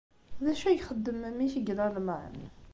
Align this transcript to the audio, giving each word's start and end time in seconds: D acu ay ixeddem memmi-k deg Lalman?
D 0.43 0.45
acu 0.51 0.65
ay 0.67 0.77
ixeddem 0.79 1.17
memmi-k 1.19 1.53
deg 1.57 1.67
Lalman? 1.77 2.37